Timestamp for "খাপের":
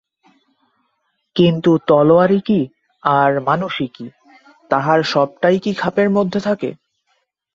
5.73-6.09